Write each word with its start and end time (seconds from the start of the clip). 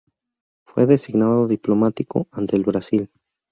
Fue 0.65 0.87
designado 0.87 1.45
diplomático 1.45 2.27
ante 2.31 2.55
el 2.55 2.63
Brasil. 2.63 3.11